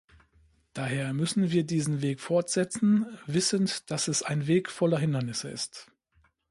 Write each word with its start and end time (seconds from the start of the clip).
Daher 0.73 1.13
müssen 1.13 1.51
wir 1.51 1.63
diesen 1.63 2.01
Weg 2.01 2.21
fortsetzen, 2.21 3.05
wissend, 3.27 3.91
dass 3.91 4.07
es 4.07 4.23
ein 4.23 4.47
Weg 4.47 4.71
voller 4.71 4.97
Hindernisse 4.97 5.49
ist. 5.51 5.91